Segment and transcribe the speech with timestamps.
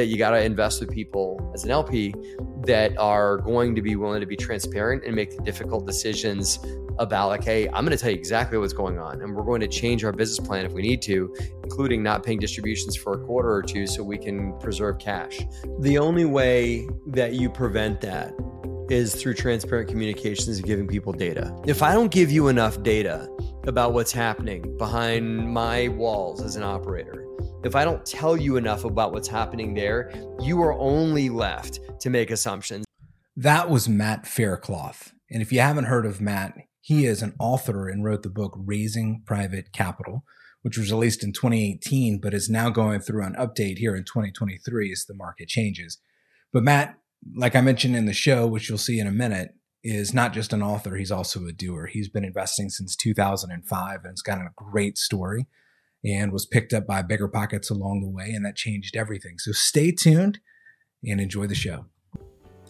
[0.00, 2.14] that you got to invest with people as an LP
[2.64, 6.58] that are going to be willing to be transparent and make the difficult decisions
[6.98, 9.60] about like, hey, I'm going to tell you exactly what's going on, and we're going
[9.60, 13.26] to change our business plan if we need to, including not paying distributions for a
[13.26, 15.38] quarter or two so we can preserve cash.
[15.80, 18.34] The only way that you prevent that
[18.90, 21.54] is through transparent communications and giving people data.
[21.66, 23.28] If I don't give you enough data
[23.66, 27.26] about what's happening behind my walls as an operator,
[27.62, 30.10] if I don't tell you enough about what's happening there,
[30.40, 32.86] you are only left to make assumptions.
[33.36, 35.12] That was Matt Faircloth.
[35.30, 38.56] And if you haven't heard of Matt, he is an author and wrote the book
[38.56, 40.24] Raising Private Capital,
[40.62, 44.90] which was released in 2018, but is now going through an update here in 2023
[44.90, 45.98] as the market changes.
[46.52, 46.96] But Matt,
[47.36, 49.50] like I mentioned in the show, which you'll see in a minute,
[49.84, 51.86] is not just an author, he's also a doer.
[51.86, 55.46] He's been investing since 2005 and it's got a great story
[56.04, 59.38] and was picked up by bigger pockets along the way, and that changed everything.
[59.38, 60.40] So stay tuned
[61.04, 61.86] and enjoy the show.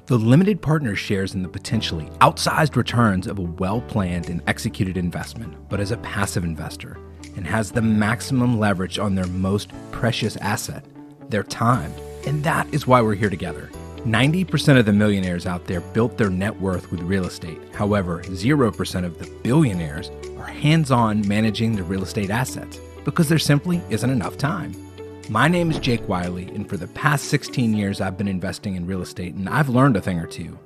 [0.06, 4.96] The limited partner shares in the potentially outsized returns of a well planned and executed
[4.96, 6.98] investment, but as a passive investor,
[7.36, 10.84] and has the maximum leverage on their most precious asset,
[11.28, 11.92] their time.
[12.26, 13.70] And that is why we're here together.
[13.98, 17.60] 90% of the millionaires out there built their net worth with real estate.
[17.74, 23.38] However, 0% of the billionaires are hands on managing their real estate assets because there
[23.38, 24.74] simply isn't enough time.
[25.28, 28.86] My name is Jake Wiley, and for the past 16 years, I've been investing in
[28.86, 30.58] real estate and I've learned a thing or two.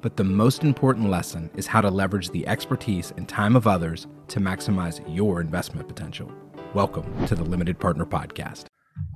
[0.00, 4.06] But the most important lesson is how to leverage the expertise and time of others
[4.28, 6.30] to maximize your investment potential.
[6.74, 8.66] Welcome to the Limited Partner Podcast.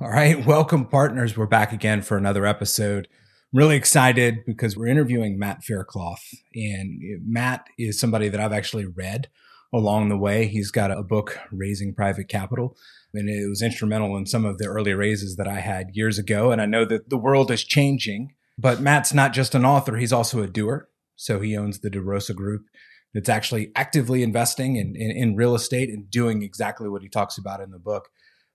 [0.00, 1.36] All right, welcome, partners.
[1.36, 3.08] We're back again for another episode
[3.52, 6.22] I'm really excited because we're interviewing Matt Faircloth.
[6.54, 9.28] And Matt is somebody that I've actually read
[9.72, 10.46] along the way.
[10.46, 12.76] He's got a book, Raising Private Capital,
[13.12, 16.50] and it was instrumental in some of the early raises that I had years ago.
[16.50, 20.12] And I know that the world is changing, but Matt's not just an author, he's
[20.12, 20.88] also a doer.
[21.16, 22.66] So he owns the DeRosa Group
[23.12, 27.38] that's actually actively investing in, in, in real estate and doing exactly what he talks
[27.38, 28.08] about in the book.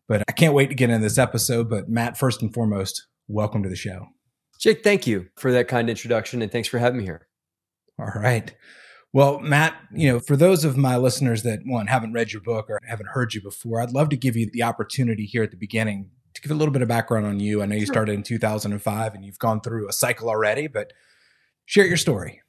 [0.08, 1.70] But I can't wait to get into this episode.
[1.70, 4.08] But Matt, first and foremost, welcome to the show.
[4.60, 7.28] Jake, thank you for that kind introduction and thanks for having me here.
[8.00, 8.54] All right.
[9.14, 12.68] Well, Matt, you know, for those of my listeners that one haven't read your book
[12.68, 15.58] or haven't heard you before, I'd love to give you the opportunity here at the
[15.58, 17.62] beginning to give a little bit of background on you.
[17.62, 17.94] I know you sure.
[17.94, 20.94] started in 2005 and you've gone through a cycle already, but
[21.66, 22.42] share your story.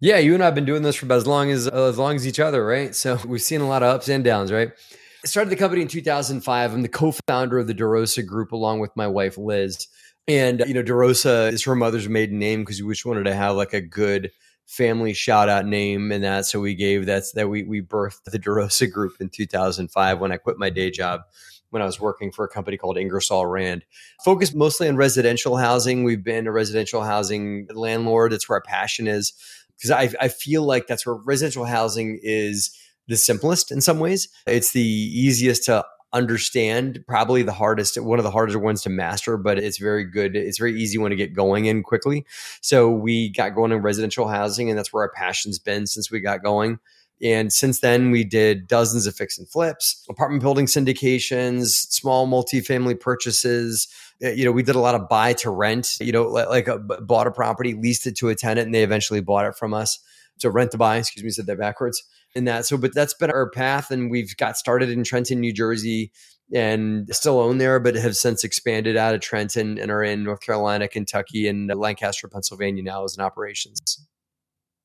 [0.00, 2.14] Yeah, you and I've been doing this for about as long as uh, as long
[2.14, 2.94] as each other, right?
[2.94, 4.70] So we've seen a lot of ups and downs, right?
[4.70, 6.72] I started the company in 2005.
[6.72, 9.88] I'm the co-founder of the DeRosa Group along with my wife Liz.
[10.28, 13.56] And, you know, DeRosa is her mother's maiden name because we just wanted to have
[13.56, 14.30] like a good
[14.68, 16.44] family shout out name and that.
[16.44, 20.36] So we gave that's that we, we birthed the DeRosa group in 2005 when I
[20.36, 21.22] quit my day job
[21.70, 23.84] when I was working for a company called Ingersoll Rand.
[24.24, 26.04] Focused mostly on residential housing.
[26.04, 28.32] We've been a residential housing landlord.
[28.32, 29.32] That's where our passion is
[29.76, 32.70] because I, I feel like that's where residential housing is
[33.06, 34.28] the simplest in some ways.
[34.46, 39.36] It's the easiest to understand probably the hardest one of the harder ones to master
[39.36, 42.24] but it's very good it's very easy one to get going in quickly.
[42.62, 46.20] So we got going in residential housing and that's where our passion's been since we
[46.20, 46.78] got going.
[47.20, 52.98] And since then we did dozens of fix and flips apartment building syndications small multifamily
[52.98, 53.86] purchases.
[54.24, 56.78] Uh, you know we did a lot of buy to rent you know like a,
[56.78, 59.98] bought a property leased it to a tenant and they eventually bought it from us.
[60.38, 62.02] So rent to buy excuse me said that backwards
[62.34, 62.66] in that.
[62.66, 66.12] So, but that's been our path, and we've got started in Trenton, New Jersey,
[66.54, 70.40] and still own there, but have since expanded out of Trenton and are in North
[70.40, 74.06] Carolina, Kentucky, and Lancaster, Pennsylvania now as an operations.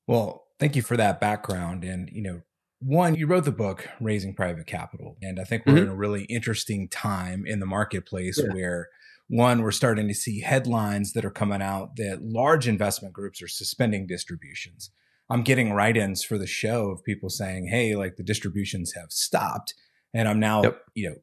[0.06, 1.86] Well, thank you for that background.
[1.86, 2.42] And, you know,
[2.82, 5.16] one, you wrote the book, Raising Private Capital.
[5.22, 5.84] And I think we're mm-hmm.
[5.84, 8.54] in a really interesting time in the marketplace yeah.
[8.54, 8.90] where,
[9.30, 13.48] one, we're starting to see headlines that are coming out that large investment groups are
[13.48, 14.92] suspending distributions.
[15.30, 19.74] I'm getting write-ins for the show of people saying, "Hey, like the distributions have stopped,"
[20.14, 20.82] and I'm now, yep.
[20.96, 21.16] you know,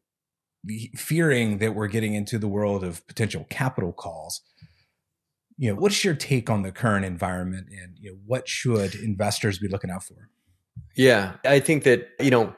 [0.97, 4.43] fearing that we're getting into the world of potential capital calls.
[5.56, 9.58] You know, what's your take on the current environment, and you know, what should investors
[9.58, 10.31] be looking out for?
[10.97, 12.55] Yeah, I think that you know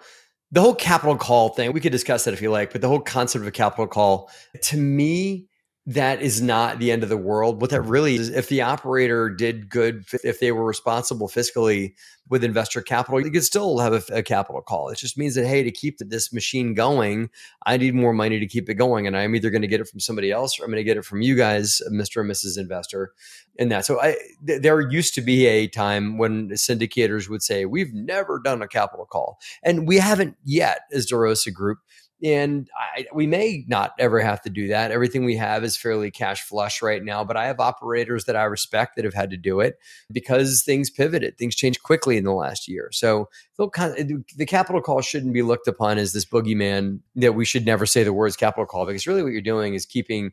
[0.53, 1.73] the whole capital call thing.
[1.73, 4.31] We could discuss that if you like, but the whole concept of a capital call
[4.63, 5.49] to me
[5.85, 7.61] that is not the end of the world.
[7.61, 11.95] What that really is, if the operator did good, if they were responsible fiscally
[12.29, 14.91] with investor capital, you could still have a, a, capital call.
[14.91, 17.31] It just means that, hey, to keep this machine going,
[17.67, 19.09] I need more money to keep it going.
[19.09, 20.97] And I'm either going to get it from somebody else or I'm going to get
[20.97, 22.21] it from you guys, Mr.
[22.21, 22.57] and Mrs.
[22.57, 23.13] Investor.
[23.59, 23.85] And that.
[23.85, 28.39] So I, th- there used to be a time when syndicators would say, we've never
[28.39, 29.41] done a capital call.
[29.65, 31.79] And we haven't yet as DeRosa Group
[32.23, 34.93] And I, we may not ever have to do that.
[34.93, 38.45] Everything we have is fairly cash flush right now, but I have operators that I
[38.45, 39.79] respect that have had to do it
[40.13, 41.37] because things pivoted.
[41.37, 42.91] Things changed quickly in the last year.
[42.93, 43.29] So
[43.59, 48.05] the capital call shouldn't be looked upon as this boogeyman that we should never say
[48.05, 50.33] the words capital call because really what you're doing is keeping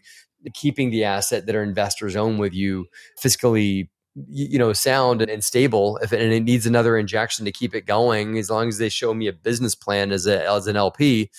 [0.53, 2.85] keeping the asset that our investors own with you
[3.21, 3.89] fiscally
[4.27, 7.85] you know sound and stable if it, and it needs another injection to keep it
[7.85, 11.30] going as long as they show me a business plan as a as an lp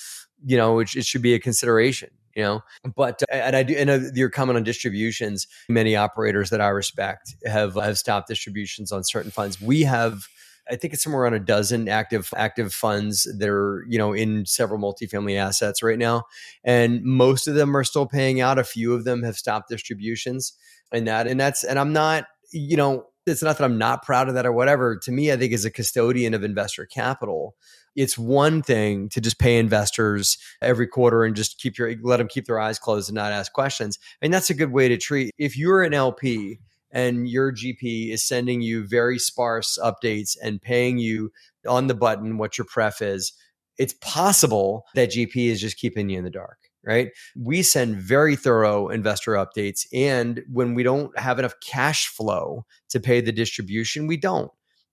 [0.45, 2.61] you know it, it should be a consideration you know
[2.97, 6.69] but uh, and i do and uh, your comment on distributions many operators that i
[6.69, 10.27] respect have have stopped distributions on certain funds we have
[10.71, 14.47] I think it's somewhere around a dozen active active funds that are you know in
[14.47, 16.25] several multifamily assets right now,
[16.63, 18.57] and most of them are still paying out.
[18.57, 20.53] A few of them have stopped distributions,
[20.93, 24.29] and that and that's and I'm not you know, it's not that I'm not proud
[24.29, 24.97] of that or whatever.
[24.97, 27.55] To me, I think as a custodian of investor capital,
[27.97, 32.29] it's one thing to just pay investors every quarter and just keep your let them
[32.29, 33.99] keep their eyes closed and not ask questions.
[34.23, 35.33] And that's a good way to treat.
[35.39, 36.59] If you're an LP
[36.91, 41.33] and your GP is sending you very sparse updates and paying you
[41.69, 43.33] on the button what your pref is,
[43.79, 47.11] it's possible that GP is just keeping you in the dark right?
[47.37, 49.87] We send very thorough investor updates.
[49.93, 54.51] And when we don't have enough cash flow to pay the distribution, we don't.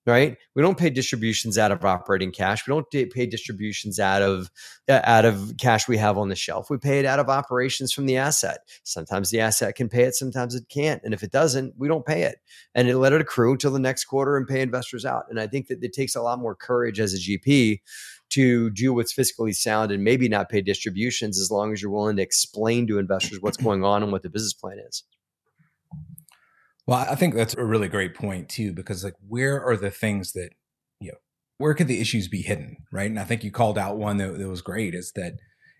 [0.08, 2.66] Right, we don't pay distributions out of operating cash.
[2.66, 4.50] We don't pay distributions out of
[4.88, 6.70] uh, out of cash we have on the shelf.
[6.70, 8.60] We pay it out of operations from the asset.
[8.84, 12.06] Sometimes the asset can pay it, sometimes it can't, and if it doesn't, we don't
[12.06, 12.38] pay it,
[12.74, 15.24] and it let it accrue until the next quarter and pay investors out.
[15.28, 17.80] And I think that it takes a lot more courage as a GP
[18.30, 22.16] to do what's fiscally sound and maybe not pay distributions as long as you're willing
[22.16, 25.04] to explain to investors what's going on and what the business plan is.
[26.88, 30.32] Well, I think that's a really great point too, because like, where are the things
[30.32, 30.52] that,
[31.00, 31.18] you know,
[31.58, 32.78] where could the issues be hidden?
[32.90, 33.10] Right.
[33.10, 35.34] And I think you called out one that, that was great is that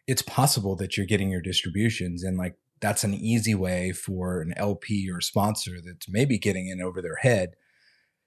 [0.07, 4.53] it's possible that you're getting your distributions and like that's an easy way for an
[4.59, 7.55] LP or sponsor that's maybe getting in over their head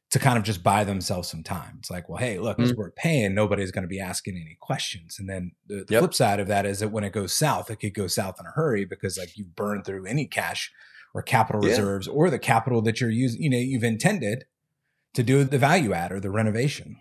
[0.09, 1.75] to kind of just buy themselves some time.
[1.77, 2.63] It's like, well, hey, look, mm-hmm.
[2.63, 5.17] as we're paying, nobody's going to be asking any questions.
[5.19, 5.99] And then the, the yep.
[5.99, 8.47] flip side of that is that when it goes south, it could go south in
[8.47, 10.71] a hurry because like you've burned through any cash
[11.13, 11.71] or capital yeah.
[11.71, 14.45] reserves or the capital that you're using, you know, you've intended
[15.13, 16.97] to do the value add or the renovation.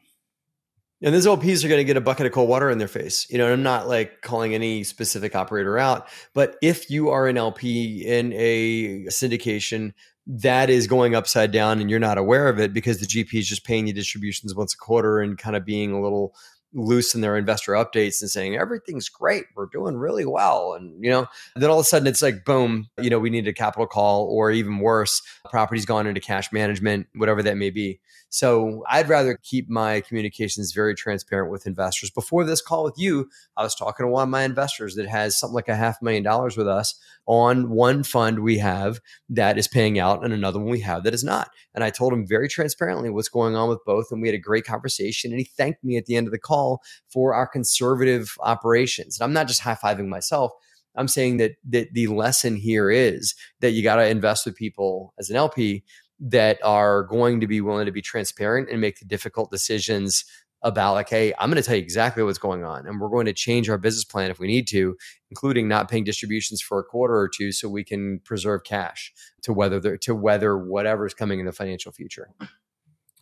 [1.03, 3.27] And those LPs are going to get a bucket of cold water in their face.
[3.31, 7.39] You know, I'm not like calling any specific operator out, but if you are an
[7.39, 9.93] LP in a syndication
[10.27, 13.49] that is going upside down and you're not aware of it because the GP is
[13.49, 16.35] just paying you distributions once a quarter and kind of being a little
[16.73, 21.11] loose in their investor updates and saying everything's great we're doing really well and you
[21.11, 21.27] know
[21.57, 24.27] then all of a sudden it's like boom you know we need a capital call
[24.27, 25.21] or even worse
[25.51, 28.01] property's gone into cash management whatever that may be
[28.31, 32.11] so I'd rather keep my communications very transparent with investors.
[32.11, 35.39] Before this call with you, I was talking to one of my investors that has
[35.39, 36.95] something like a half million dollars with us
[37.27, 41.15] on one fund we have that is paying out and another one we have that
[41.15, 41.51] is not.
[41.75, 44.07] And I told him very transparently what's going on with both.
[44.13, 45.33] And we had a great conversation.
[45.33, 46.60] And he thanked me at the end of the call
[47.09, 49.19] for our conservative operations.
[49.19, 50.53] And I'm not just high fiving myself.
[50.97, 55.15] I'm saying that that the lesson here is that you got to invest with people
[55.19, 55.85] as an LP
[56.21, 60.25] that are going to be willing to be transparent and make the difficult decisions
[60.63, 63.25] about like hey i'm going to tell you exactly what's going on and we're going
[63.25, 64.95] to change our business plan if we need to
[65.31, 69.13] including not paying distributions for a quarter or two so we can preserve cash
[69.43, 72.29] to weather the, to weather whatever's coming in the financial future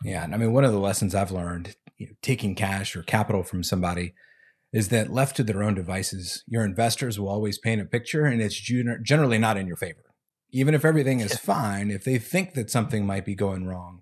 [0.03, 3.03] yeah and i mean one of the lessons i've learned you know, taking cash or
[3.03, 4.15] capital from somebody
[4.73, 8.41] is that left to their own devices your investors will always paint a picture and
[8.41, 8.59] it's
[9.03, 10.09] generally not in your favor
[10.51, 14.01] even if everything is fine, if they think that something might be going wrong,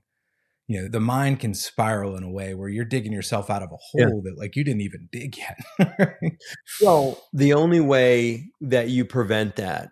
[0.68, 3.72] you know, the mind can spiral in a way where you're digging yourself out of
[3.72, 4.32] a hole yeah.
[4.32, 6.18] that like you didn't even dig yet.
[6.82, 9.89] well, the only way that you prevent that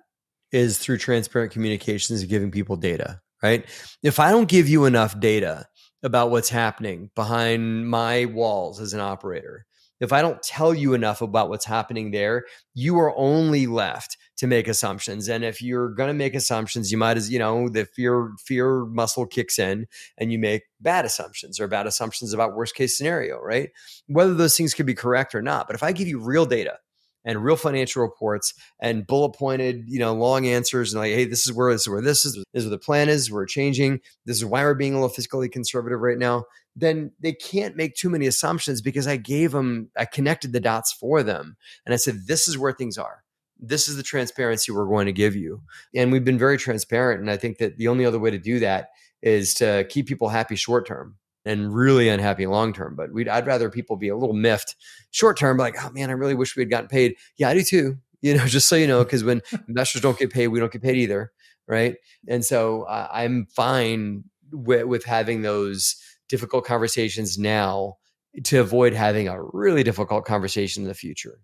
[0.52, 3.66] is through transparent communications and giving people data, right?
[4.04, 5.66] If I don't give you enough data
[6.06, 9.66] about what's happening behind my walls as an operator,
[10.00, 14.48] if I don't tell you enough about what's happening there, you are only left to
[14.48, 15.30] make assumptions.
[15.30, 18.86] And if you're going to make assumptions, you might as, you know, the fear fear
[18.86, 23.40] muscle kicks in and you make bad assumptions or bad assumptions about worst case scenario,
[23.40, 23.70] right?
[24.08, 25.66] Whether those things could be correct or not.
[25.66, 26.78] But if I give you real data,
[27.26, 31.46] and real financial reports and bullet pointed, you know, long answers and like, hey, this
[31.46, 34.00] is where this is where this is, this is where the plan is, we're changing,
[34.26, 37.96] this is why we're being a little fiscally conservative right now then they can't make
[37.96, 41.56] too many assumptions because I gave them, I connected the dots for them.
[41.86, 43.24] And I said, this is where things are.
[43.58, 45.62] This is the transparency we're going to give you.
[45.96, 47.22] And we've been very transparent.
[47.22, 48.90] And I think that the only other way to do that
[49.22, 51.16] is to keep people happy short term.
[51.46, 52.96] And really unhappy long term.
[52.96, 54.76] But we'd I'd rather people be a little miffed
[55.12, 57.16] short term, like, oh man, I really wish we had gotten paid.
[57.38, 57.98] Yeah, I do too.
[58.22, 60.82] You know, just so you know, because when investors don't get paid, we don't get
[60.82, 61.32] paid either,
[61.68, 61.98] right?
[62.28, 65.96] And so uh, I'm fine with, with having those
[66.28, 67.98] difficult conversations now
[68.46, 71.40] to avoid having a really difficult conversation in the future.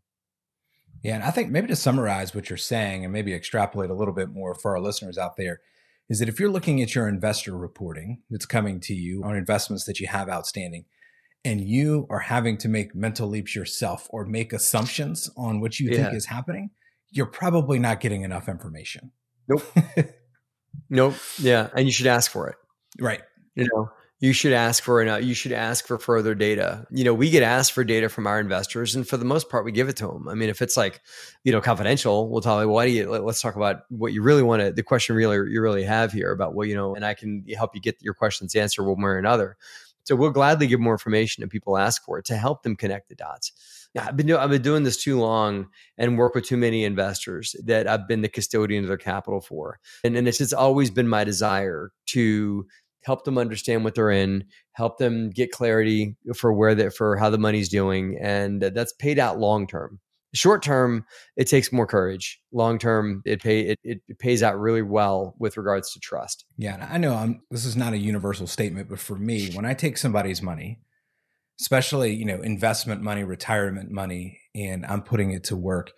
[1.03, 4.13] Yeah, and I think maybe to summarize what you're saying and maybe extrapolate a little
[4.13, 5.60] bit more for our listeners out there
[6.12, 9.86] is that if you're looking at your investor reporting that's coming to you on investments
[9.86, 10.84] that you have outstanding
[11.46, 15.89] and you are having to make mental leaps yourself or make assumptions on what you
[15.89, 16.03] yeah.
[16.03, 16.70] think is happening,
[17.12, 19.13] you're probably not getting enough information.
[19.48, 19.63] Nope.
[20.89, 21.15] nope.
[21.39, 22.58] Yeah, and you should ask for it.
[23.00, 23.22] Right.
[23.56, 23.89] You know,
[24.22, 26.86] you should ask for an, uh, you should ask for further data.
[26.92, 29.66] You know, we get asked for data from our investors, and for the most part,
[29.66, 30.30] we give it to them.
[30.30, 31.01] I mean, if it's like,
[31.44, 33.10] you know, confidential, we'll tell you, why do you?
[33.10, 34.72] Let, us talk about what you really want to.
[34.72, 37.74] The question really you really have here about what you know, and I can help
[37.74, 39.58] you get your questions answered one way or another.
[40.04, 43.10] So we'll gladly give more information if people ask for it to help them connect
[43.10, 43.51] the dots.
[43.94, 46.86] Now, I've been do- I've been doing this too long and work with too many
[46.86, 50.90] investors that I've been the custodian of their capital for, and and it's just always
[50.90, 52.68] been my desire to
[53.03, 57.29] help them understand what they're in, help them get clarity for where that for how
[57.29, 60.00] the money's doing, and that's paid out long term.
[60.34, 61.05] Short term,
[61.36, 62.39] it takes more courage.
[62.53, 66.46] Long term, it pay it, it pays out really well with regards to trust.
[66.58, 67.15] Yeah, I know.
[67.15, 70.79] I'm, this is not a universal statement, but for me, when I take somebody's money,
[71.60, 75.91] especially you know investment money, retirement money, and I'm putting it to work,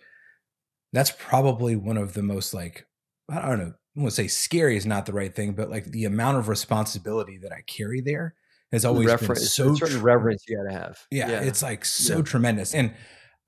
[0.92, 2.86] that's probably one of the most like
[3.30, 6.04] I don't know I won't say scary is not the right thing, but like the
[6.04, 8.34] amount of responsibility that I carry there
[8.72, 10.98] has always reference, been so certain tr- reverence you got to have.
[11.10, 12.22] Yeah, yeah, it's like so yeah.
[12.22, 12.94] tremendous, and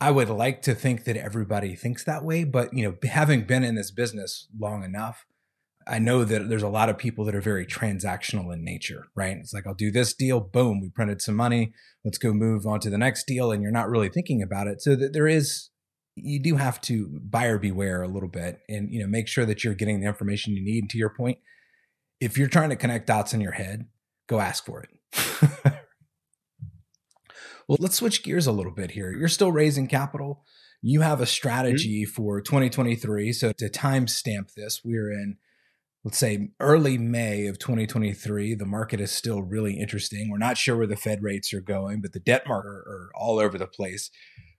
[0.01, 3.65] I would like to think that everybody thinks that way, but you know, having been
[3.65, 5.25] in this business long enough,
[5.89, 9.37] I know that there's a lot of people that are very transactional in nature, right?
[9.37, 11.73] It's like I'll do this deal, boom, we printed some money,
[12.05, 14.83] let's go move on to the next deal, and you're not really thinking about it.
[14.83, 15.71] So that there is
[16.17, 19.63] you do have to buyer beware a little bit and you know make sure that
[19.63, 21.39] you're getting the information you need to your point
[22.21, 23.87] if you're trying to connect dots in your head
[24.27, 24.91] go ask for it
[27.69, 30.43] well let's switch gears a little bit here you're still raising capital
[30.83, 31.29] you have a mm-hmm.
[31.29, 32.13] strategy mm-hmm.
[32.13, 35.37] for 2023 so to timestamp this we're in
[36.07, 40.31] let's say early May of 2023, the market is still really interesting.
[40.31, 43.41] We're not sure where the Fed rates are going, but the debt market are all
[43.41, 44.09] over the place.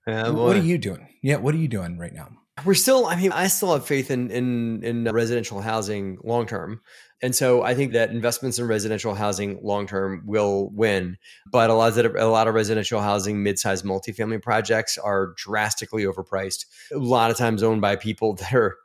[0.08, 1.08] Yeah, what are you doing?
[1.22, 2.30] Yeah, what are you doing right now?
[2.66, 3.06] We're still.
[3.06, 6.82] I mean, I still have faith in in in residential housing long term,
[7.22, 11.18] and so I think that investments in residential housing long term will win.
[11.52, 16.66] But a lot of a lot of residential housing, mid-sized multifamily projects are drastically overpriced.
[16.92, 18.78] A lot of times owned by people that are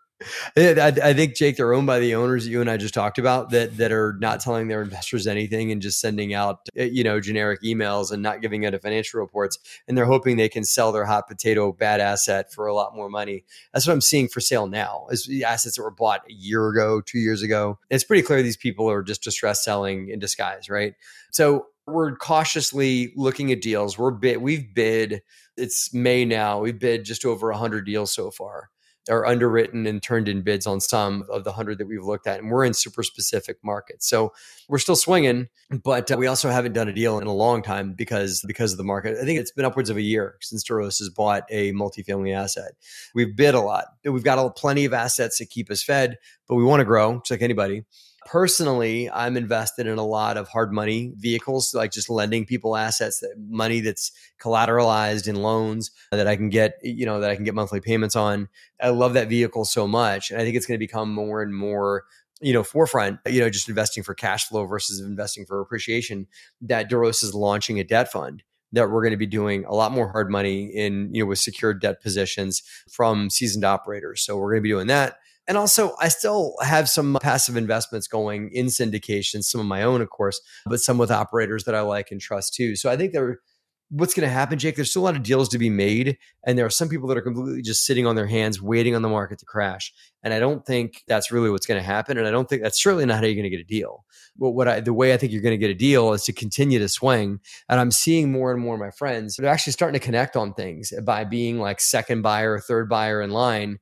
[0.57, 3.19] I, I, think Jake, they're owned by the owners that you and I just talked
[3.19, 7.05] about that that are not telling their investors anything and just sending out eh, you
[7.05, 10.93] know generic emails and not giving out financial reports, and they're hoping they can sell
[10.93, 13.45] their hot potato bad asset for a lot more money.
[13.73, 15.07] That's what I'm seeing for sale now.
[15.11, 17.79] Is the assets that were bought a year ago, two years ago.
[17.91, 20.95] It's pretty clear these people are just distress selling in disguise, right?
[21.31, 23.99] So we're cautiously looking at deals.
[23.99, 24.39] We're bid.
[24.39, 25.23] We've bid.
[25.57, 26.61] It's May now.
[26.61, 28.72] We've bid just over 100 deals so far
[29.11, 32.41] are underwritten and turned in bids on some of the 100 that we've looked at.
[32.41, 34.09] And we're in super specific markets.
[34.09, 34.33] So
[34.69, 35.49] we're still swinging,
[35.83, 38.79] but uh, we also haven't done a deal in a long time because, because of
[38.79, 39.19] the market.
[39.21, 42.73] I think it's been upwards of a year since DeRosa has bought a multifamily asset.
[43.15, 43.87] We've bid a lot.
[44.05, 46.19] We've got plenty of assets to keep us fed,
[46.49, 47.85] but we want to grow just like anybody.
[48.27, 53.21] Personally, I'm invested in a lot of hard money vehicles, like just lending people assets,
[53.21, 57.45] that money that's collateralized in loans that I can get, you know, that I can
[57.45, 58.49] get monthly payments on.
[58.81, 60.31] I love that vehicle so much.
[60.31, 62.05] And I think it's going to become more and more
[62.43, 66.27] you know, forefront, you know, just investing for cash flow versus investing for appreciation,
[66.61, 69.93] that DeRosa is launching a debt fund that we're going to be doing a lot
[69.93, 74.23] more hard money in, you know, with secured debt positions from seasoned operators.
[74.23, 75.19] So we're going to be doing that.
[75.49, 80.01] And also, I still have some passive investments going in syndication, some of my own,
[80.01, 82.77] of course, but some with operators that I like and trust too.
[82.77, 83.41] So I think there,
[83.91, 84.77] what's going to happen, Jake?
[84.77, 87.19] There's still a lot of deals to be made, and there are some people that
[87.19, 89.93] are completely just sitting on their hands, waiting on the market to crash.
[90.23, 92.17] And I don't think that's really what's going to happen.
[92.19, 94.05] And I don't think that's certainly not how you're going to get a deal.
[94.37, 96.33] But what I, the way I think you're going to get a deal is to
[96.33, 97.41] continue to swing.
[97.69, 100.55] And I'm seeing more and more of my friends they're actually starting to connect on
[100.55, 103.79] things by being like second buyer, third buyer in line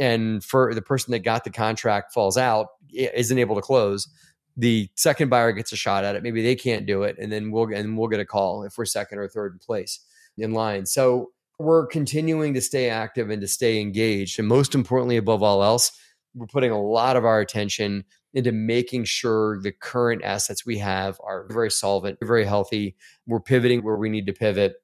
[0.00, 4.08] and for the person that got the contract falls out isn't able to close
[4.56, 7.52] the second buyer gets a shot at it maybe they can't do it and then
[7.52, 10.00] we'll and we'll get a call if we're second or third in place
[10.38, 15.16] in line so we're continuing to stay active and to stay engaged and most importantly
[15.16, 15.92] above all else
[16.34, 18.04] we're putting a lot of our attention
[18.34, 22.96] into making sure the current assets we have are very solvent, very healthy.
[23.26, 24.74] We're pivoting where we need to pivot.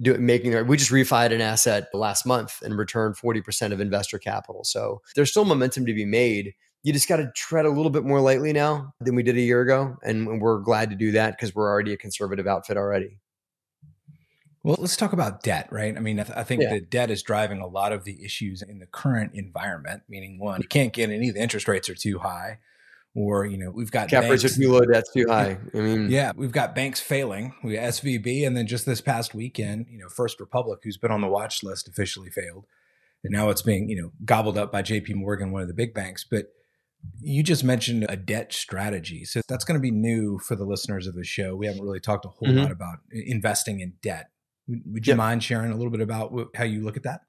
[0.00, 4.18] Do, it, making we just refied an asset last month and returned 40% of investor
[4.18, 4.62] capital.
[4.64, 6.54] So there's still momentum to be made.
[6.84, 9.40] You just got to tread a little bit more lightly now than we did a
[9.40, 9.96] year ago.
[10.04, 13.18] And we're glad to do that because we're already a conservative outfit already.
[14.64, 15.96] Well, let's talk about debt, right?
[15.96, 16.74] I mean, I, th- I think yeah.
[16.74, 20.02] that debt is driving a lot of the issues in the current environment.
[20.08, 22.58] Meaning, one, you can't get any; of the interest rates are too high,
[23.18, 25.58] or you know, we've got cap rates are too low, debt's too high.
[25.74, 27.52] I mean, yeah, we've got banks failing.
[27.64, 31.20] We SVB, and then just this past weekend, you know, First Republic, who's been on
[31.20, 32.66] the watch list, officially failed,
[33.24, 35.14] and now it's being you know gobbled up by J.P.
[35.14, 36.24] Morgan, one of the big banks.
[36.30, 36.46] But
[37.20, 39.24] you just mentioned a debt strategy.
[39.24, 41.56] So that's going to be new for the listeners of the show.
[41.56, 42.58] We haven't really talked a whole mm-hmm.
[42.58, 44.30] lot about investing in debt.
[44.68, 45.16] Would you yep.
[45.16, 47.22] mind sharing a little bit about how you look at that?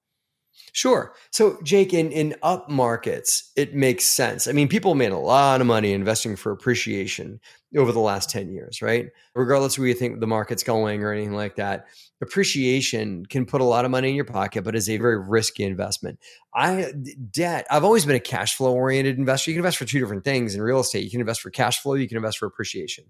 [0.72, 1.14] Sure.
[1.32, 4.48] So, Jake, in, in up markets, it makes sense.
[4.48, 7.40] I mean, people made a lot of money investing for appreciation
[7.78, 9.10] over the last 10 years, right?
[9.36, 11.88] Regardless of where you think the market's going or anything like that
[12.22, 15.64] appreciation can put a lot of money in your pocket, but is a very risky
[15.64, 16.20] investment.
[16.54, 16.92] I
[17.32, 17.66] debt.
[17.70, 19.52] I've always been a cash flow oriented investor.
[19.52, 21.04] You can invest for two different things in real estate.
[21.04, 21.94] You can invest for cash flow.
[21.94, 23.06] You can invest for appreciation.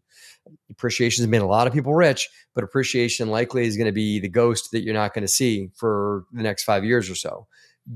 [0.69, 4.19] Appreciation has made a lot of people rich, but appreciation likely is going to be
[4.19, 7.47] the ghost that you're not going to see for the next five years or so.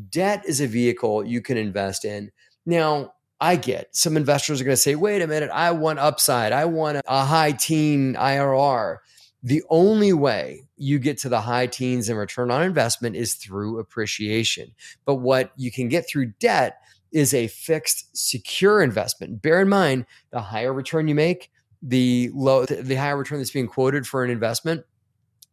[0.10, 2.32] Debt is a vehicle you can invest in.
[2.65, 6.53] Now, I get some investors are going to say, wait a minute, I want upside.
[6.53, 9.00] I want a high teen IRR.
[9.43, 13.79] The only way you get to the high teens in return on investment is through
[13.79, 14.73] appreciation.
[15.03, 16.77] But what you can get through debt
[17.12, 19.41] is a fixed, secure investment.
[19.41, 23.67] Bear in mind, the higher return you make, the low, the higher return that's being
[23.67, 24.85] quoted for an investment,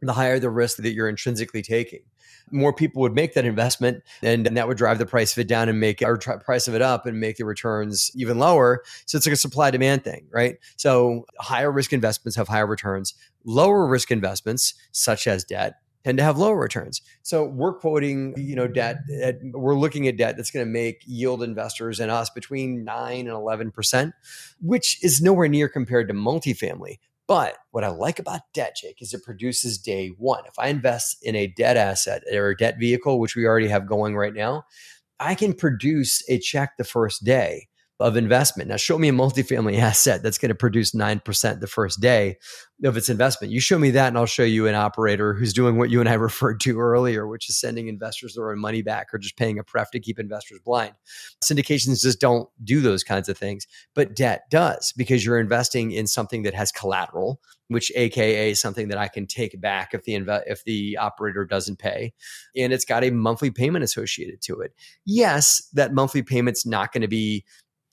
[0.00, 2.02] the higher the risk that you're intrinsically taking
[2.50, 5.49] more people would make that investment and, and that would drive the price of it
[5.49, 8.83] down and make or price of it up and make the returns even lower.
[9.07, 10.56] So it's like a supply demand thing, right?
[10.76, 13.15] So higher risk investments have higher returns.
[13.45, 17.02] Lower risk investments, such as debt, tend to have lower returns.
[17.23, 18.99] So we're quoting, you know, debt.
[19.23, 23.21] At, we're looking at debt that's going to make yield investors and us between nine
[23.26, 24.15] and eleven percent,
[24.60, 26.99] which is nowhere near compared to multifamily.
[27.30, 30.43] But what I like about debt, Jake, is it produces day one.
[30.49, 33.86] If I invest in a debt asset or a debt vehicle, which we already have
[33.86, 34.64] going right now,
[35.21, 37.69] I can produce a check the first day
[38.00, 38.69] of investment.
[38.69, 42.39] Now, show me a multifamily asset that's going to produce 9% the first day
[42.82, 43.52] of its investment.
[43.52, 46.08] You show me that, and I'll show you an operator who's doing what you and
[46.08, 49.58] I referred to earlier, which is sending investors their own money back or just paying
[49.58, 50.95] a pref to keep investors blind.
[51.45, 56.06] Syndications just don't do those kinds of things, but debt does because you're investing in
[56.06, 60.43] something that has collateral, which AKA something that I can take back if the inv-
[60.47, 62.15] if the operator doesn't pay,
[62.56, 64.73] and it's got a monthly payment associated to it.
[65.04, 67.45] Yes, that monthly payment's not going to be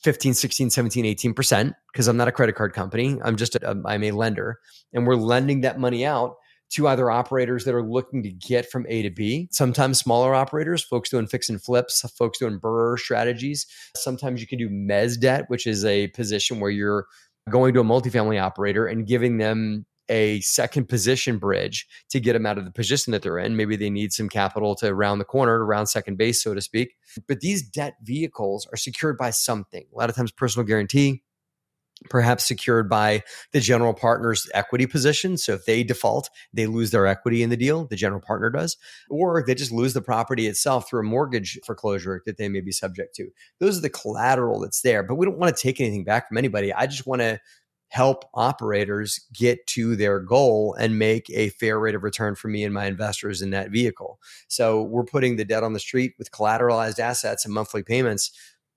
[0.03, 3.19] 15 16 17 18% because i'm not a credit card company.
[3.23, 4.59] I'm just a, um, i'm a lender.
[4.93, 6.35] And we're lending that money out
[6.69, 10.83] to either operators that are looking to get from a to b sometimes smaller operators
[10.83, 13.65] folks doing fix and flips folks doing BRRRR strategies.
[13.95, 17.05] Sometimes you can do mez debt which is a position where you're
[17.49, 22.45] going to a multifamily operator and giving them a second position bridge to get them
[22.45, 23.55] out of the position that they're in.
[23.55, 26.95] Maybe they need some capital to round the corner, around second base, so to speak.
[27.27, 29.85] But these debt vehicles are secured by something.
[29.93, 31.23] A lot of times, personal guarantee,
[32.09, 35.37] perhaps secured by the general partner's equity position.
[35.37, 38.77] So if they default, they lose their equity in the deal, the general partner does,
[39.09, 42.71] or they just lose the property itself through a mortgage foreclosure that they may be
[42.71, 43.29] subject to.
[43.59, 46.37] Those are the collateral that's there, but we don't want to take anything back from
[46.37, 46.73] anybody.
[46.73, 47.39] I just want to
[47.89, 52.63] help operators get to their goal and make a fair rate of return for me
[52.63, 54.19] and my investors in that vehicle.
[54.47, 58.31] So we're putting the debt on the street with collateralized assets and monthly payments.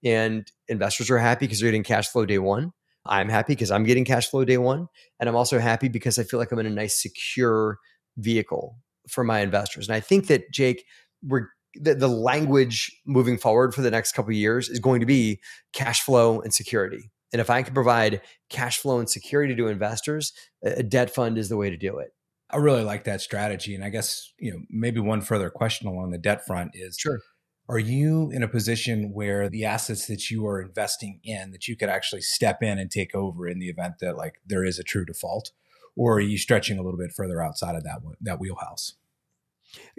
[0.04, 2.72] And investors are happy because they're getting cash flow day one.
[3.04, 4.86] I'm happy because I'm getting cash flow day one.
[5.18, 7.78] And I'm also happy because I feel like I'm in a nice, secure
[8.16, 8.76] vehicle
[9.08, 9.88] for my investors.
[9.88, 10.84] And I think that, Jake,
[11.22, 15.40] we're the, the language moving forward for the next couple years is going to be
[15.72, 20.32] cash flow and security and if I can provide cash flow and security to investors,
[20.62, 22.12] a debt fund is the way to do it.
[22.50, 23.74] I really like that strategy.
[23.74, 27.20] And I guess, you know, maybe one further question along the debt front is sure.
[27.68, 31.76] Are you in a position where the assets that you are investing in that you
[31.76, 34.82] could actually step in and take over in the event that like there is a
[34.82, 35.52] true default?
[35.96, 38.94] Or are you stretching a little bit further outside of that that wheelhouse?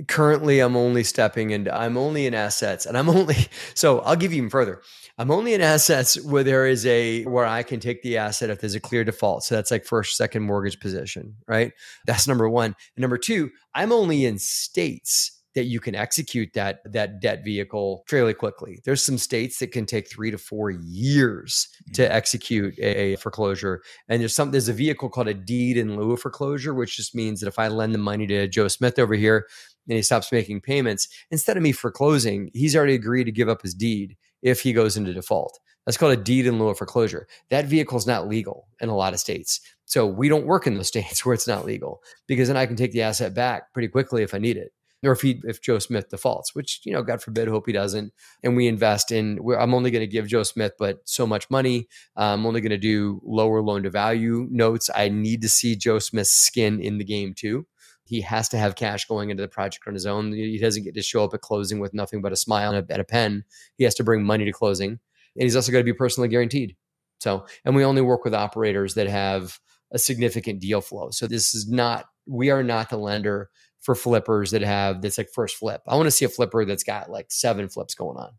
[0.07, 3.35] Currently, I'm only stepping into, I'm only in assets and I'm only,
[3.73, 4.81] so I'll give you even further.
[5.17, 8.59] I'm only in assets where there is a, where I can take the asset if
[8.59, 9.43] there's a clear default.
[9.43, 11.71] So that's like first, second mortgage position, right?
[12.05, 12.75] That's number one.
[12.95, 18.03] And number two, I'm only in states that you can execute that that debt vehicle
[18.07, 18.79] fairly quickly.
[18.85, 22.11] There's some states that can take three to four years to mm-hmm.
[22.11, 26.21] execute a foreclosure, and there's some there's a vehicle called a deed in lieu of
[26.21, 29.47] foreclosure, which just means that if I lend the money to Joe Smith over here
[29.87, 33.61] and he stops making payments, instead of me foreclosing, he's already agreed to give up
[33.61, 35.59] his deed if he goes into default.
[35.85, 37.27] That's called a deed in lieu of foreclosure.
[37.49, 39.59] That vehicle is not legal in a lot of states.
[39.85, 42.75] So we don't work in those states where it's not legal because then I can
[42.75, 44.71] take the asset back pretty quickly if I need it.
[45.03, 48.13] Or if he, if Joe Smith defaults, which you know, God forbid, hope he doesn't,
[48.43, 49.39] and we invest in.
[49.57, 51.87] I'm only going to give Joe Smith, but so much money.
[52.15, 54.89] Uh, I'm only going to do lower loan to value notes.
[54.93, 57.65] I need to see Joe Smith's skin in the game too.
[58.03, 60.33] He has to have cash going into the project on his own.
[60.33, 62.93] He doesn't get to show up at closing with nothing but a smile and a,
[62.93, 63.45] and a pen.
[63.77, 66.75] He has to bring money to closing, and he's also got to be personally guaranteed.
[67.21, 69.59] So, and we only work with operators that have
[69.91, 71.11] a significant deal flow.
[71.11, 73.49] So this is not, we are not the lender
[73.81, 75.81] for flippers that have this like first flip.
[75.87, 78.31] I want to see a flipper that's got like seven flips going on,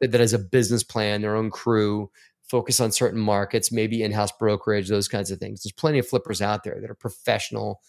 [0.00, 2.10] that, that has a business plan, their own crew,
[2.48, 5.62] focus on certain markets, maybe in-house brokerage, those kinds of things.
[5.62, 7.80] There's plenty of flippers out there that are professional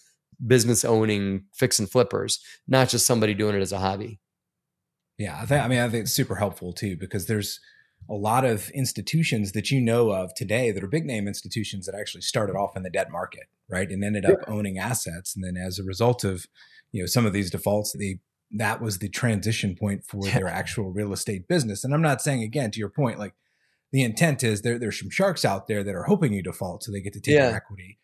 [0.46, 4.20] business owning fixing flippers, not just somebody doing it as a hobby.
[5.16, 7.58] Yeah, I think I mean I think it's super helpful too because there's
[8.08, 11.94] a lot of institutions that you know of today that are big name institutions that
[11.94, 13.90] actually started off in the debt market, right?
[13.90, 15.34] And ended up owning assets.
[15.34, 16.46] And then as a result of,
[16.92, 18.20] you know, some of these defaults, they
[18.52, 21.84] that was the transition point for their actual real estate business.
[21.84, 23.34] And I'm not saying again to your point, like
[23.92, 26.92] the intent is there there's some sharks out there that are hoping you default so
[26.92, 27.52] they get to take yeah.
[27.54, 27.98] equity.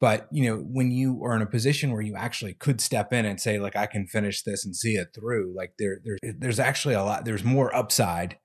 [0.00, 3.24] But you know, when you are in a position where you actually could step in
[3.24, 6.60] and say, like, I can finish this and see it through, like there, there there's
[6.60, 8.38] actually a lot, there's more upside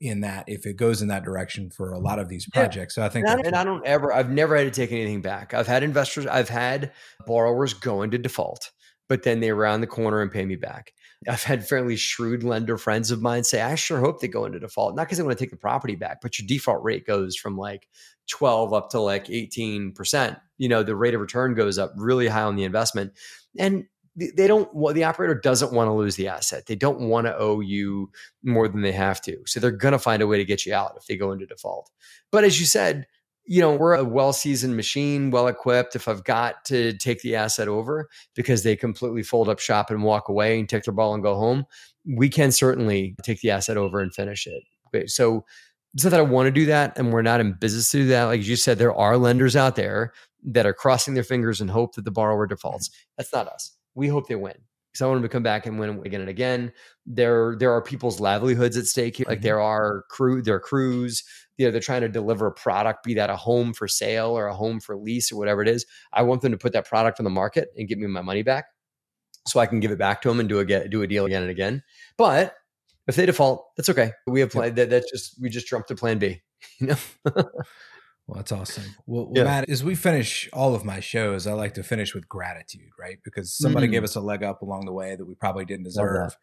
[0.00, 2.96] in that if it goes in that direction for a lot of these projects.
[2.96, 3.02] Yeah.
[3.02, 5.20] So I think, and I, and I, don't ever, I've never had to take anything
[5.20, 5.52] back.
[5.52, 6.92] I've had investors, I've had
[7.26, 8.70] borrowers go into default,
[9.10, 10.94] but then they round the corner and pay me back.
[11.28, 14.60] I've had fairly shrewd lender friends of mine say, I sure hope they go into
[14.60, 17.34] default, not because they want to take the property back, but your default rate goes
[17.34, 17.88] from like
[18.28, 20.40] 12 up to like 18%.
[20.58, 23.12] You know, the rate of return goes up really high on the investment.
[23.58, 27.38] And they don't the operator doesn't want to lose the asset they don't want to
[27.38, 28.10] owe you
[28.42, 30.74] more than they have to so they're going to find a way to get you
[30.74, 31.88] out if they go into default
[32.32, 33.06] but as you said
[33.50, 37.34] you know we're a well seasoned machine well equipped if i've got to take the
[37.34, 41.14] asset over because they completely fold up shop and walk away and take their ball
[41.14, 41.66] and go home
[42.06, 45.10] we can certainly take the asset over and finish it.
[45.10, 45.44] So
[45.92, 48.06] it's not that i want to do that and we're not in business to do
[48.06, 51.70] that like you said there are lenders out there that are crossing their fingers and
[51.70, 52.88] hope that the borrower defaults.
[52.88, 53.12] Mm-hmm.
[53.18, 53.76] That's not us.
[53.94, 54.54] We hope they win
[54.90, 56.72] because I want them to come back and win again and again.
[57.06, 59.26] There, there are people's livelihoods at stake here.
[59.28, 59.44] Like mm-hmm.
[59.44, 61.22] there are crew, there are crews.
[61.58, 64.46] You know, they're trying to deliver a product, be that a home for sale or
[64.46, 65.86] a home for lease or whatever it is.
[66.12, 68.42] I want them to put that product on the market and give me my money
[68.42, 68.64] back,
[69.46, 71.26] so I can give it back to them and do a get do a deal
[71.26, 71.82] again and again.
[72.16, 72.54] But
[73.06, 74.12] if they default, that's okay.
[74.26, 74.88] We have played that.
[74.88, 76.40] That's just we just jumped to Plan B.
[76.78, 77.44] You know.
[78.30, 78.84] Well, that's awesome.
[79.06, 79.42] Well, yeah.
[79.42, 83.18] Matt, as we finish all of my shows, I like to finish with gratitude, right?
[83.24, 83.90] Because somebody mm.
[83.90, 86.36] gave us a leg up along the way that we probably didn't deserve,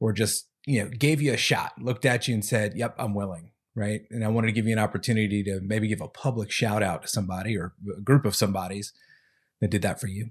[0.00, 3.12] or just you know gave you a shot, looked at you and said, "Yep, I'm
[3.14, 6.50] willing." Right, and I wanted to give you an opportunity to maybe give a public
[6.50, 8.94] shout out to somebody or a group of somebodies
[9.60, 10.30] that did that for you.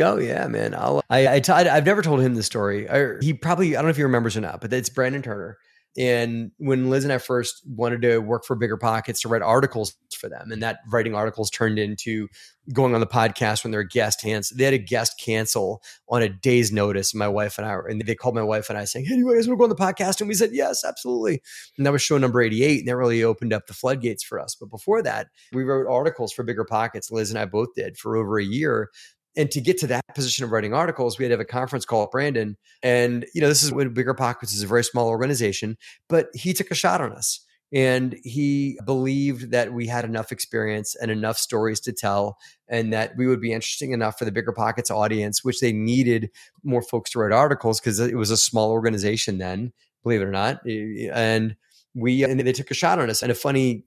[0.00, 0.74] Oh yeah, man.
[0.74, 2.88] I'll, I, I t- I've never told him the story.
[2.88, 5.58] I, he probably I don't know if he remembers or not, but it's Brandon Turner.
[5.96, 9.94] And when Liz and I first wanted to work for Bigger Pockets to write articles
[10.18, 12.28] for them, and that writing articles turned into
[12.72, 16.28] going on the podcast when they're guest hands, they had a guest cancel on a
[16.28, 17.14] day's notice.
[17.14, 19.32] My wife and I were, and they called my wife and I saying, Hey, you
[19.32, 20.20] guys want to go on the podcast?
[20.20, 21.42] And we said, Yes, absolutely.
[21.76, 22.80] And that was show number 88.
[22.80, 24.56] And that really opened up the floodgates for us.
[24.58, 27.10] But before that, we wrote articles for Bigger Pockets.
[27.10, 28.90] Liz and I both did for over a year
[29.36, 31.84] and to get to that position of writing articles, we had to have a conference
[31.84, 32.56] call with Brandon.
[32.82, 35.76] And, you know, this is when Bigger Pockets is a very small organization,
[36.08, 37.40] but he took a shot on us.
[37.72, 43.16] And he believed that we had enough experience and enough stories to tell, and that
[43.16, 46.30] we would be interesting enough for the Bigger Pockets audience, which they needed
[46.62, 49.72] more folks to write articles because it was a small organization then,
[50.04, 50.60] believe it or not.
[50.68, 51.56] Eh, and
[51.94, 53.22] we, uh, and they took a shot on us.
[53.22, 53.84] And a funny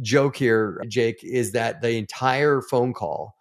[0.00, 3.34] joke here, Jake, is that the entire phone call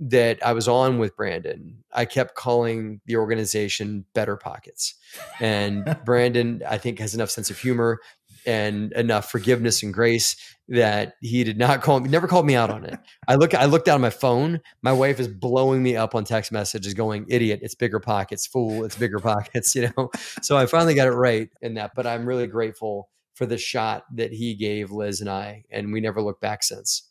[0.00, 4.94] that I was on with Brandon, I kept calling the organization Better Pockets.
[5.40, 8.00] And Brandon, I think, has enough sense of humor
[8.46, 10.36] and enough forgiveness and grace
[10.68, 12.98] that he did not call me, never called me out on it.
[13.26, 14.60] I look, I looked down at my phone.
[14.82, 18.84] My wife is blowing me up on text messages going, idiot, it's bigger pockets, fool,
[18.84, 20.10] it's bigger pockets, you know?
[20.42, 24.04] So I finally got it right in that, but I'm really grateful for the shot
[24.14, 27.07] that he gave Liz and I, and we never looked back since.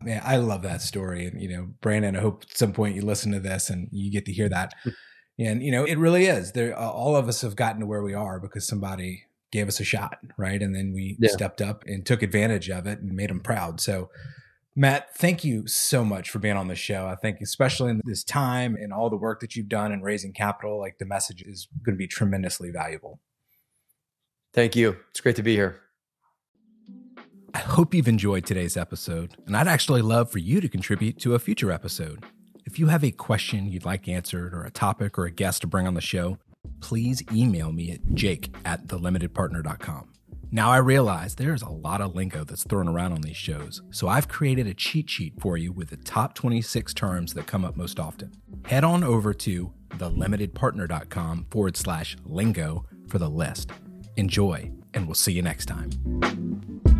[0.00, 1.26] Man, I love that story.
[1.26, 4.10] And, you know, Brandon, I hope at some point you listen to this and you
[4.10, 4.74] get to hear that.
[5.38, 6.52] And you know, it really is.
[6.52, 9.80] There, uh, all of us have gotten to where we are because somebody gave us
[9.80, 10.60] a shot, right?
[10.60, 11.30] And then we yeah.
[11.30, 13.80] stepped up and took advantage of it and made them proud.
[13.80, 14.10] So,
[14.76, 17.06] Matt, thank you so much for being on the show.
[17.06, 20.32] I think, especially in this time and all the work that you've done in raising
[20.32, 23.20] capital, like the message is going to be tremendously valuable.
[24.52, 24.96] Thank you.
[25.10, 25.83] It's great to be here.
[27.54, 31.36] I hope you've enjoyed today's episode, and I'd actually love for you to contribute to
[31.36, 32.24] a future episode.
[32.66, 35.68] If you have a question you'd like answered, or a topic or a guest to
[35.68, 36.38] bring on the show,
[36.80, 40.08] please email me at jake at thelimitedpartner.com.
[40.50, 44.08] Now, I realize there's a lot of lingo that's thrown around on these shows, so
[44.08, 47.76] I've created a cheat sheet for you with the top 26 terms that come up
[47.76, 48.32] most often.
[48.64, 53.70] Head on over to thelimitedpartner.com forward slash lingo for the list.
[54.16, 56.93] Enjoy, and we'll see you next time.